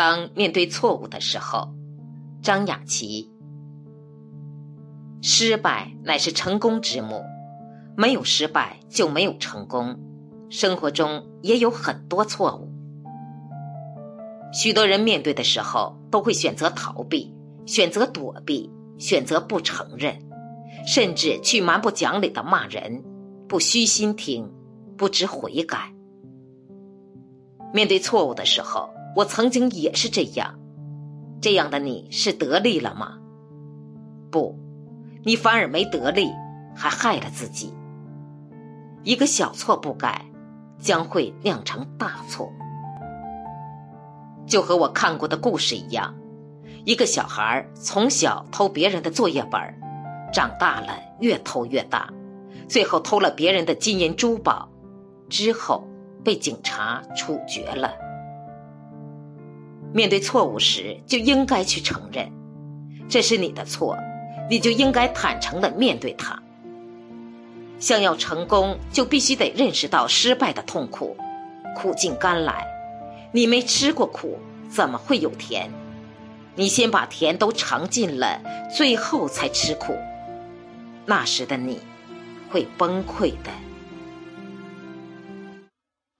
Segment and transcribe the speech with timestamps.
[0.00, 1.74] 当面对错误的时候，
[2.40, 3.32] 张雅琪。
[5.20, 7.24] 失败乃是成功之母，
[7.96, 9.98] 没有失败就没有成功。
[10.50, 12.70] 生活中也有很多错误，
[14.52, 17.34] 许多人面对的时候都会选择逃避，
[17.66, 20.16] 选择躲避，选择不承认，
[20.86, 23.02] 甚至去蛮不讲理的骂人，
[23.48, 24.48] 不虚心听，
[24.96, 25.92] 不知悔改。
[27.74, 30.58] 面对错误的时候，我曾经也是这样。
[31.40, 33.18] 这样的你是得利了吗？
[34.30, 34.58] 不，
[35.24, 36.28] 你反而没得利，
[36.74, 37.72] 还害了自己。
[39.04, 40.24] 一个小错不改，
[40.80, 42.52] 将会酿成大错。
[44.46, 46.14] 就和我看过的故事一样，
[46.84, 49.60] 一个小孩从小偷别人的作业本，
[50.32, 52.12] 长大了越偷越大，
[52.68, 54.68] 最后偷了别人的金银珠宝，
[55.28, 55.86] 之后
[56.24, 58.07] 被警察处决了。
[59.92, 62.30] 面对错误时，就应该去承认，
[63.08, 63.96] 这是你的错，
[64.50, 66.40] 你就应该坦诚的面对它。
[67.78, 71.16] 想要成功，就必须得认识到失败的痛苦，
[71.76, 72.66] 苦尽甘来。
[73.32, 75.70] 你没吃过苦，怎么会有甜？
[76.54, 78.40] 你先把甜都尝尽了，
[78.74, 79.94] 最后才吃苦，
[81.06, 81.78] 那时的你，
[82.50, 83.50] 会崩溃的。